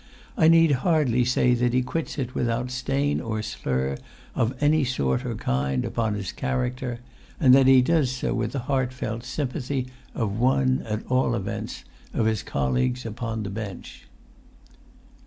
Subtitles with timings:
[0.35, 3.99] I need hardly say that he quits it without stain or slur,
[4.33, 7.01] of any sort or kind, upon his character;
[7.39, 11.83] and that he does so with the heartfelt sympathy of one, at all events,
[12.15, 14.07] of his colleagues upon the bench."